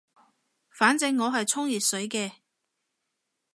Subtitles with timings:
[0.71, 2.31] 反正我係沖熱水嘅